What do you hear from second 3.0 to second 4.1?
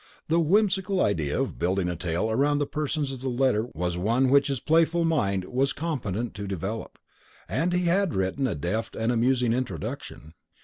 of the letter was